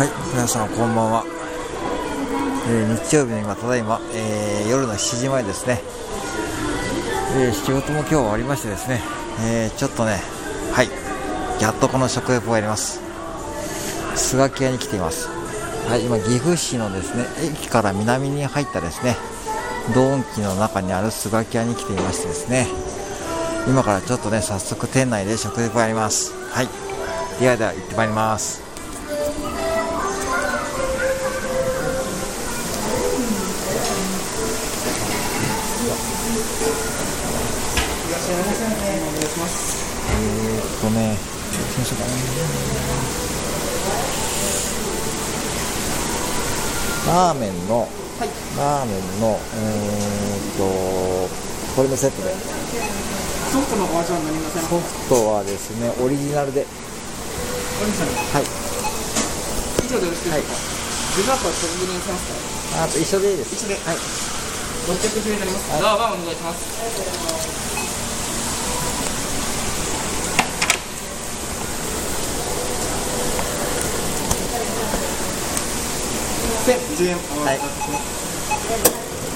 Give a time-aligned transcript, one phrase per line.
[0.00, 1.24] はい、皆さんこんばんは。
[2.70, 5.82] えー日曜日の今、ただいま、えー夜の7時前ですね。
[7.36, 9.02] えー仕事も今日終わりましてですね、
[9.42, 10.22] えちょっとね、
[10.72, 10.88] はい、
[11.60, 13.02] やっとこの食レポをやります。
[14.16, 15.28] スガキ屋に来ています。
[15.86, 19.18] はい、今、岐阜市のですね、駅から南に入ったですね、
[19.94, 22.68] ドンキの中にあるスガキ屋に来ていましてですね、
[23.68, 26.32] 今からちょっとね、早速店内で食レポやります。
[26.52, 26.68] はい。
[27.38, 28.69] ではでは行ってまいります。
[41.90, 42.14] しょうかね。
[47.10, 47.88] ラーメンの、
[48.56, 50.62] ラーメンの、えーっと、
[51.74, 52.30] これのセットで。
[53.50, 56.62] ソフトのお味は何ませんソフトはですね、オリジナルで。
[56.62, 56.66] は
[58.38, 58.44] い。
[59.82, 60.54] 以上でよろしいでしょうか、
[61.16, 62.30] デザートは食事にします
[62.70, 62.84] か？
[62.84, 63.54] あと一緒でいいです。
[63.56, 63.96] 一緒ではい。
[63.96, 67.69] 610円になります、はいラーバーお願いします
[76.66, 77.70] 1010円おはい願い。
[77.70, 79.30] します、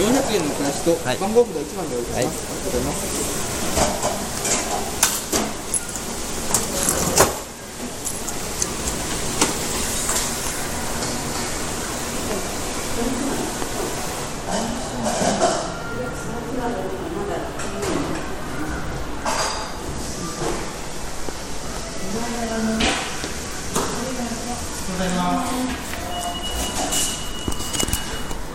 [0.00, 1.18] 400円の暮らしとはい。
[1.18, 3.34] 番号札1番でお願いします、ありがとうございます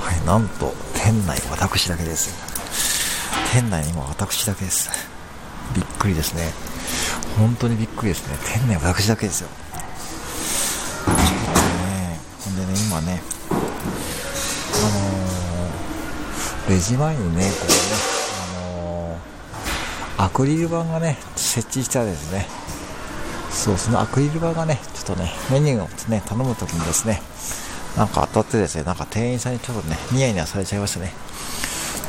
[0.00, 2.30] はい、なんと、店内私だけです。
[3.58, 4.88] 店内に今私だけです。
[5.74, 6.52] びっくりですね。
[7.36, 8.38] 本当にびっくりですね。
[8.54, 9.48] 店内私だけですよ。
[9.48, 17.74] ちょっとね、ほんでね、今ね、あのーレジ前にね、こうね、
[18.54, 22.46] あのーアクリル板がね、設置したですね、
[23.50, 27.20] そう、そのアクリル板がね、ちょっとね、メニューをね、頼むときにですね、
[27.96, 31.12] なんか当たってですね、なんか店員さんにちょっとね、ニヤニヤされちゃいましたね。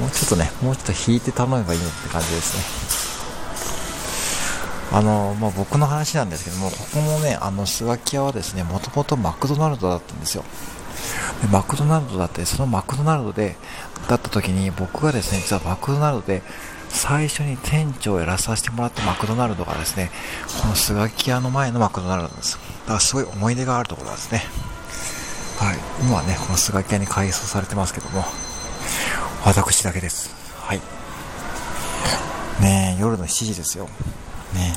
[0.00, 2.62] もうちょっとね、もうちょっと引いて頼めばいいのって感じですね。
[4.92, 10.44] あの、まあ、僕の話なんですけども、ここもね、あの、スガキ屋はですね、もともとマクドナルドだったんですよ。
[11.42, 13.56] でマクドナルドだって、そのマクドナルドで、
[14.08, 16.42] だった時に、僕がですね、実はマクドナルドで、
[16.88, 20.10] 最初に店長をやらさせてもらったマクドナルドがですね、
[20.60, 22.58] このスガキ屋の前のマクドナルドなんです。
[22.82, 24.42] だからすごい思い出があるところなんですね。
[25.58, 28.24] はい、今はね、このスガキ屋に改装されてますけども、
[29.44, 30.34] 私だけです。
[30.56, 30.80] はい。
[32.62, 33.86] ね、夜の7時ですよ。
[34.54, 34.74] ね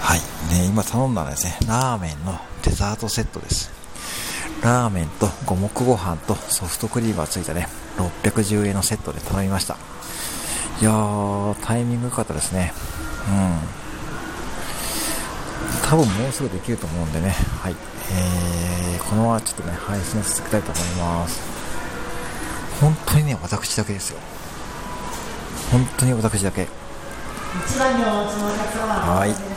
[0.00, 0.20] はい。
[0.54, 3.70] ね今頼んだのはですね、ラーメンのデザートセットです。
[4.62, 7.68] ラーメンと五目ご飯とソフトクリームがついたね、
[8.22, 9.76] 610円のセットで頼みました。
[10.80, 12.72] いやー、タイミング良かったですね。
[13.28, 13.78] うん。
[15.88, 17.76] 多分もうすぐできると思うんでね、はい。
[18.12, 21.67] えー、このままちょっとね、配信させていきたいと思います。
[22.80, 24.20] 本当にね、私だけですよ。
[25.72, 26.68] 本当に私だけ。
[27.66, 29.48] 一番にお持ちのお客様、はい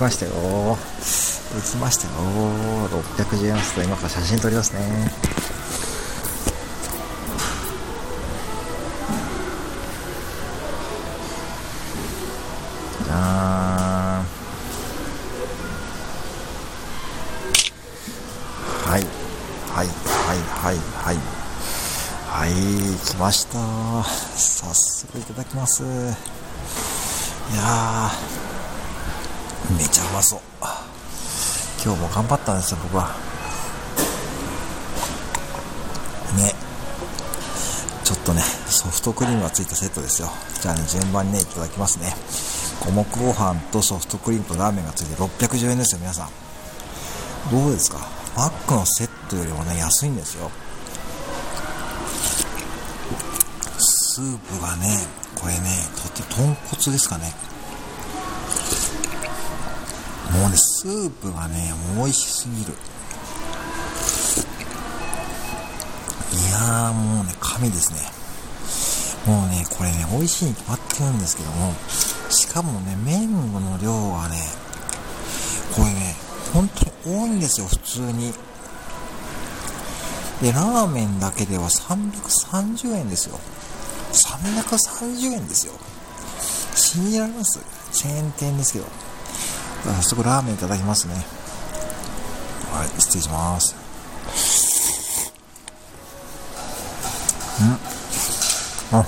[0.00, 0.32] きましたよ。
[0.32, 2.12] できましたよ。
[2.88, 4.80] 610円すと今から写真撮りますね。
[13.04, 14.24] じゃーん。
[18.90, 19.04] はい。
[19.68, 19.86] はい。
[19.86, 20.38] はい。
[20.38, 20.76] はい。
[21.04, 21.18] はい。
[22.26, 22.50] はい。
[23.06, 23.58] 来ました。
[24.34, 25.82] 早速いただきます。
[25.82, 25.86] い
[27.56, 28.10] や
[29.76, 30.40] めちゃうまそう
[31.84, 33.14] 今日も頑張ったんですよ、僕は。
[36.36, 36.54] ね。
[38.04, 40.30] ちょっとね、ソフトクリームがついたセットですよ。
[40.60, 42.14] じゃあね、順番にね、いただきますね。
[42.84, 46.28] 五目ご飯とソフトクリームとラーメンがついて610円ですよ、皆さん。
[47.50, 47.98] どうですか？
[48.36, 50.50] マックのセットよりもね、安いんですよ。
[53.78, 54.98] スープがね、
[55.40, 57.32] これね、とて、豚骨ですかね。
[60.40, 62.72] もうね、スープがね、美味しすぎる。
[66.32, 68.00] いやーもうね、神ですね。
[69.26, 71.74] もうね、これね、美味しいに決まってるんですけども、
[72.30, 74.42] しかもね、麺の量がね、
[75.76, 76.16] これね、
[76.54, 78.32] 本当に多いんですよ、普通に。
[80.40, 83.38] で、ラーメンだけでは330円ですよ。
[84.10, 85.74] 330円ですよ。
[86.74, 87.60] 信じられます？
[87.92, 88.86] チェーン店ですけど。
[89.84, 91.14] 早速ラーメンいただきますね。
[92.72, 93.74] はい、失礼します。
[97.62, 99.06] んあ。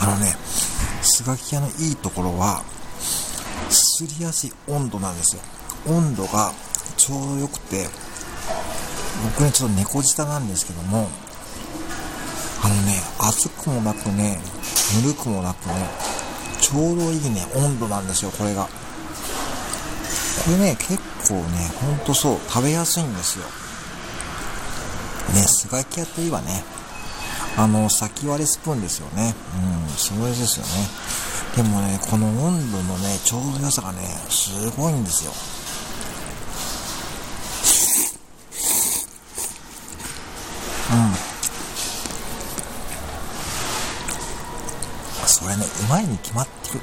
[0.00, 0.36] あのね、
[1.02, 2.62] スガキ屋のいいところは、
[3.70, 5.42] すりやすい温度なんですよ。
[5.86, 6.52] 温度が
[6.96, 7.88] ちょうど良くて、
[9.24, 11.08] 僕ね、ちょっと猫舌なんですけども、
[12.62, 14.40] あのね、熱くもなくね、
[15.02, 15.74] ぬるくもなくね、
[16.60, 18.64] ちょうどいいね、温度なんですよ、これが。
[18.64, 18.70] こ
[20.50, 23.44] れね、結構ね、ほんとそう、食べやすいんですよ。
[25.34, 26.64] ね、スガキ屋といえばね、
[27.56, 29.34] あの、先割れスプーンですよね。
[29.88, 30.88] うん、すごいですよね。
[31.56, 33.98] でもね、この温度のね、ちょうど良さがね、
[34.30, 35.32] すごいんですよ。
[40.90, 41.28] うん。
[45.26, 46.80] それね、うまいに決まってる。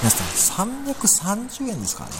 [0.00, 2.16] 皆さん、330円ですからね。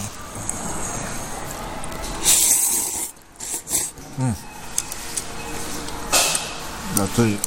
[4.21, 4.35] うん。
[6.97, 7.39] じゃあ次、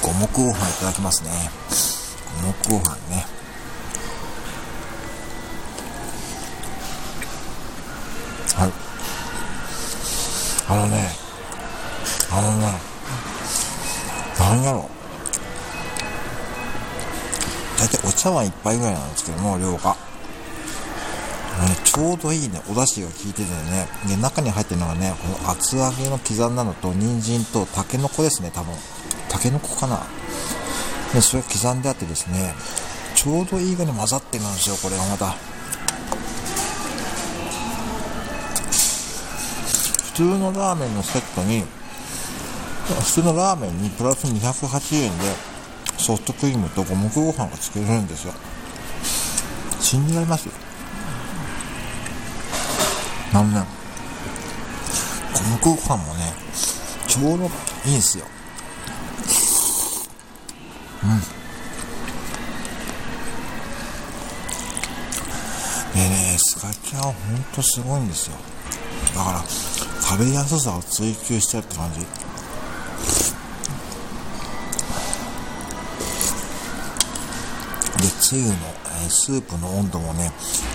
[0.00, 1.30] 五目ご飯いただきますね。
[2.68, 3.26] 五目ご飯ね。
[8.54, 8.72] はい。
[10.68, 11.10] あのね、
[12.30, 12.80] あのね、
[14.38, 14.88] なんやろ。
[14.88, 14.95] だ
[18.26, 19.90] 茶碗一杯ぐらいなんですけども、量が。
[19.92, 19.96] ね、
[21.84, 28.74] ちょうどいいね、お出汁が効いててね、で、中に入ってるのがね、この厚揚げの刻んだのと、人参と、タケノコですね、多分。
[29.28, 30.02] タケノコかな。
[31.14, 32.52] で、それが刻んであってですね、
[33.14, 35.36] ちょうどいい具に混ざってるんですよ、これがまた。
[40.02, 41.64] 普通のラーメンのセットに、
[42.88, 45.55] 普通のラーメンにプラス280円で、
[45.98, 48.32] ソフトクリームと五目ご飯がつけれるんですよ。
[49.80, 50.48] 信じられます
[53.32, 53.64] なんね、
[55.60, 56.32] 五目ご飯もね、
[57.06, 57.44] ちょうど
[57.84, 58.26] いいんですよ。
[61.04, 61.36] うん。
[65.92, 67.14] でね、スカキャはほん
[67.54, 68.36] とすごいんですよ。
[69.14, 69.44] だから、
[70.02, 72.00] 食べやすさを追求してるって感じ。
[72.00, 72.06] で、
[78.26, 80.32] つゆの、えスープの温度もね、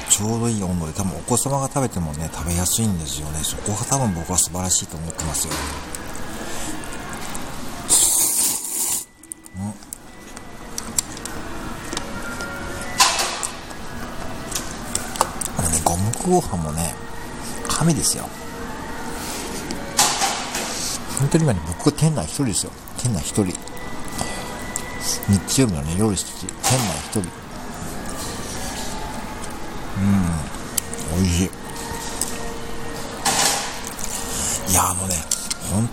[0.10, 3.39] ちょうどいい温度で、多分お子様が食べてもね、食べやすいんですよね。
[3.43, 5.53] そこが多分僕は素晴らしいと思ってますよ。
[15.58, 16.96] あのね、五目ご飯もね、
[17.67, 18.29] 神ですよ。
[21.20, 22.72] 本当に今ね、僕店内一人ですよ。
[22.98, 23.53] 店内一人。
[25.27, 27.40] 日曜日のね、夜7時、店内一人。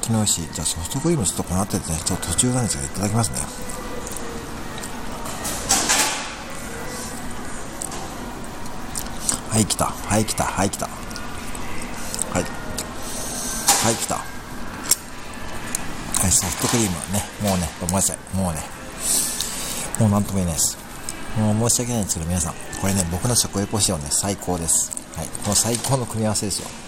[0.08, 0.48] 本当に美味しい。
[0.54, 3.36] じゃあソフトクリームちょっとこの後でね、ちょっと途中なんですけど、いただきますね。
[9.50, 9.86] はい、来た。
[9.86, 10.44] はい、来た。
[10.44, 10.86] はい、来た。
[10.86, 10.98] はい。
[12.34, 14.14] はい、来た。
[14.14, 14.22] は
[16.26, 18.18] い、ソフトクリームね、もうね、ごめんなさい。
[18.34, 18.62] もうね、
[19.98, 20.78] もうなんとも言えないです。
[21.38, 24.90] もう申し訳ないんですけど、皆さん、これね、僕の食レポ仕様ね、最高です。
[25.16, 26.87] はい、この最高の組み合わせですよ。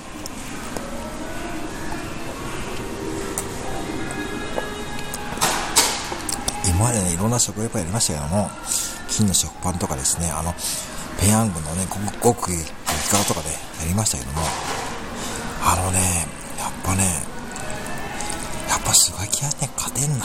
[6.81, 8.49] 今までね、いろんな食レポやりましたけども、
[9.11, 10.55] 金の食パンとかですね、あの、
[11.21, 12.65] ペヤングのね、ごくごく激
[13.11, 14.41] 辛とかでやりましたけども、
[15.63, 16.27] あのね、
[16.59, 17.05] やっぱね、
[18.67, 20.25] やっぱスガキ屋ね、勝てんな。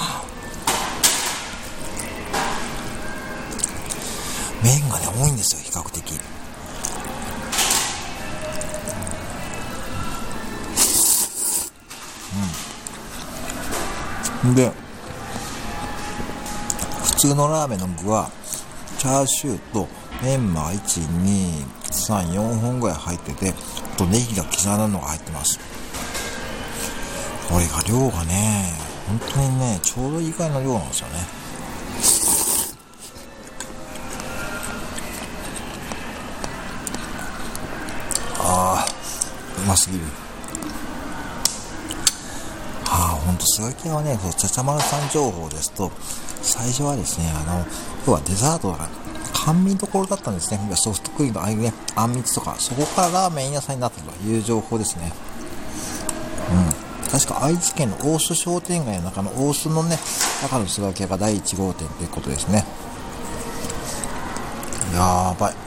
[4.64, 6.14] 麺がね、多いんですよ、比較的。
[14.46, 14.56] うん。
[14.56, 14.85] で、
[17.16, 18.30] 普通のラーメンの具は、
[18.98, 19.88] チャーシューと
[20.22, 23.54] メンマ1、2、3、4本ぐらい入ってて、
[23.94, 25.58] あとネギが刻んだのが入ってます。
[27.50, 28.74] これが量がね、
[29.08, 31.14] 本当にね、ちょうどいいぐらいの量なんですよね。
[38.40, 38.88] ああ、
[39.64, 40.04] うますぎる。
[42.88, 45.92] ああ、ほんと、スガキ屋はね、そう、ちゃちゃまるさん情報ですと、
[46.58, 47.66] 最初はですね、あの、
[48.08, 48.88] 要はデザートが
[49.46, 50.60] 甘味どころだったんですね。
[50.76, 55.12] ソフトクリームのああいうね、あんみつとか、そこからラーメン屋さんになったという情報ですね。
[57.04, 57.10] うん。
[57.12, 59.98] 確か愛知県の大須商店街の中の大須のね、
[60.42, 62.66] 中のスガキ屋が第1号店ということですね。
[64.94, 65.65] やばい。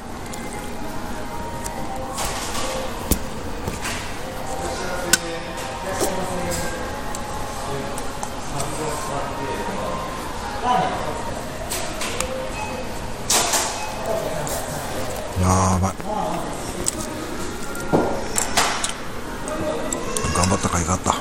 [20.68, 21.17] 戦いがあった。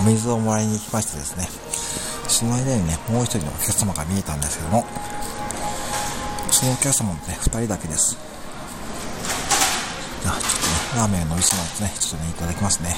[0.00, 1.46] お水をもらいに行きましてですね、
[2.26, 4.86] その間にね、もう一人のお客様が見えたんですけども、
[6.50, 8.16] そのお客様もね、二人だけです。
[10.22, 12.96] じゃあ、ちょっとね、ラーメンの美味しそうなやつね、ちょっとね、いただきますね。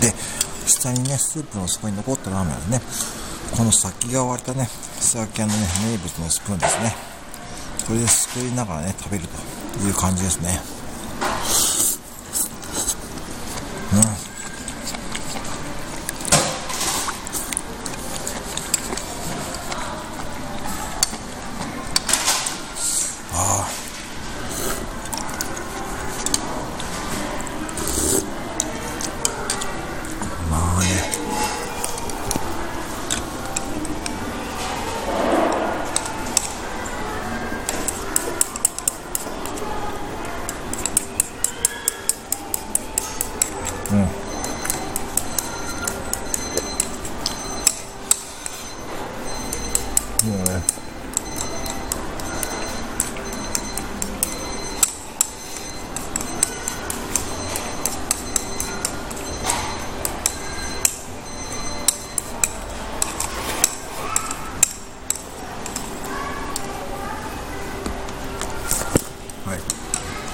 [0.00, 0.14] で、
[0.66, 2.80] 下にね、スープの底に残ったラーメンはね、
[3.54, 4.70] この先が割れたね、
[5.00, 7.09] スガキ屋のね、名物のスプーンですね。
[7.86, 10.79] これですくいながらね、食べるという感じですね。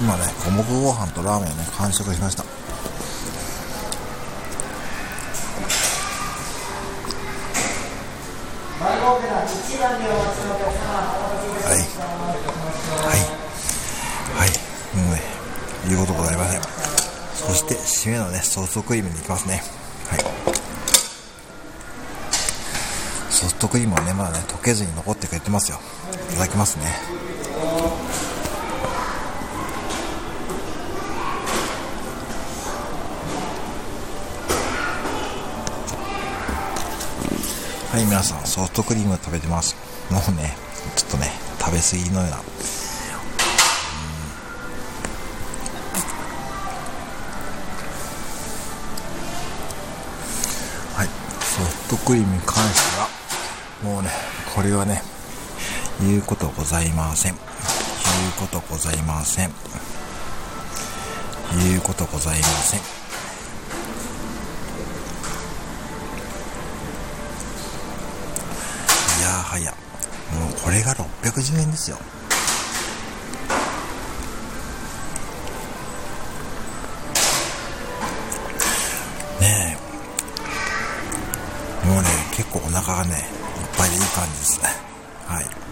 [0.07, 2.43] 今ね、五目ご飯とラーメンをね、完食しました。
[2.43, 2.49] は
[11.75, 11.79] い。
[13.03, 13.19] はい。
[14.33, 14.49] はい。
[14.95, 15.21] もうね、
[15.89, 16.61] 言うことございません。
[17.35, 19.61] そして、締めのね、ソフトクリームに行きますね。
[20.07, 20.19] はい。
[23.29, 25.81] ソフトクリームはね、まだね、溶けずに残ってくれてますよ。
[26.31, 27.26] いただきますね。
[37.97, 39.75] はい、皆さん、ソフトクリーム食べてます。
[40.11, 40.55] もうね、
[40.95, 42.37] ちょっとね、食べ過ぎのような。
[42.37, 42.43] は
[51.05, 51.07] い、
[51.41, 53.09] ソフトクリームに関しては、
[53.83, 54.11] もうね、
[54.55, 55.01] これはね、
[55.99, 57.33] 言うことございません。
[57.33, 57.41] 言
[58.29, 59.51] うことございません。
[61.59, 62.96] 言うことございません。
[70.77, 71.97] れが610円ですよ。
[79.41, 79.77] ね
[81.83, 81.87] え。
[81.87, 83.21] もうね、結構お腹がね、いっ
[83.77, 84.69] ぱいでいい感じですね。
[85.25, 85.66] はい。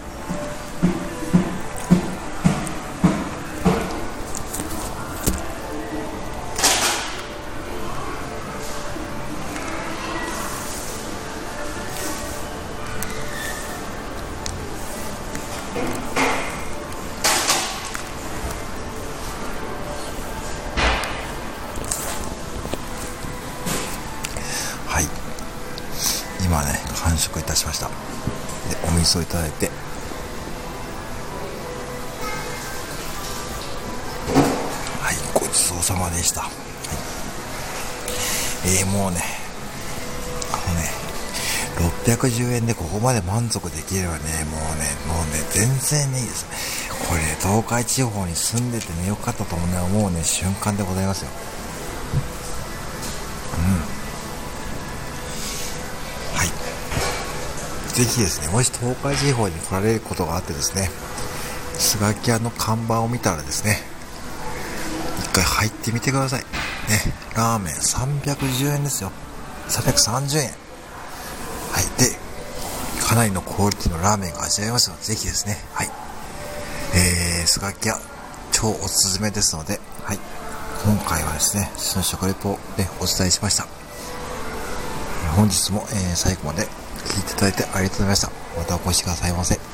[29.35, 29.69] 想いただいて。
[35.01, 36.51] はいごちそうさまでした、はい、
[38.79, 39.19] えー、もうね
[40.51, 40.89] あのね
[42.07, 46.45] 610円でここまで満足できればねもうねもうね全然いいです。
[47.07, 51.29] これ、東海地方に住んでてねよかったと思うね思うね瞬間でございますよ。
[57.95, 60.89] ぜひですねもし東海地方に来られることがあってですね
[61.79, 63.79] スガキ屋の看板を見たらですね
[65.19, 66.41] 一回入ってみてください。
[66.41, 66.45] ね
[67.35, 69.11] ラーメン310円ですよ。
[69.69, 70.49] 330円。
[71.71, 72.15] はいで
[73.05, 75.89] かなりのクオリティのラーメンが味わえますのでぜひですねはい。
[76.95, 77.97] えー、スガキ屋
[78.51, 80.19] 超おすすめですのではい。
[80.83, 82.59] 今回はですねその食レポを
[82.99, 83.67] お伝えしました。
[85.35, 86.67] 本日も、えー、最後まで
[87.15, 88.31] 聞いていただいてありがとうございました。
[88.57, 89.64] またお越しくださいませ。